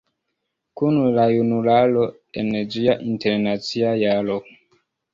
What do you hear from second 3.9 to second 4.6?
Jaro...".